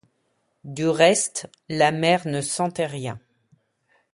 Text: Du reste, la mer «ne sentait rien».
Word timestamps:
Du 0.63 0.89
reste, 0.89 1.47
la 1.69 1.91
mer 1.91 2.25
«ne 2.27 2.41
sentait 2.41 2.87
rien». 2.87 3.19